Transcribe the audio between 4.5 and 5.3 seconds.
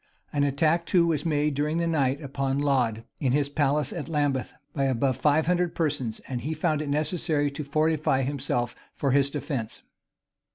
by above